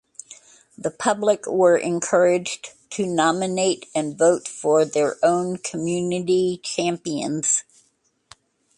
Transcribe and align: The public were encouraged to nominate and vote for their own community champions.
The 0.79 0.89
public 0.89 1.45
were 1.45 1.77
encouraged 1.77 2.71
to 2.89 3.05
nominate 3.05 3.87
and 3.93 4.17
vote 4.17 4.47
for 4.47 4.83
their 4.83 5.17
own 5.23 5.57
community 5.57 6.59
champions. 6.63 7.61